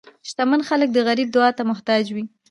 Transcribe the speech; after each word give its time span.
شتمن 0.29 0.61
خلک 0.69 0.89
د 0.93 0.97
غریب 1.07 1.27
دعا 1.35 1.49
ته 1.57 1.63
محتاج 1.69 2.03
وي. 2.15 2.23